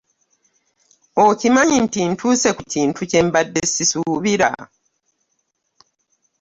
[1.25, 4.49] Okimanyi nti ntuuse ku kintu kyembade sisuubira.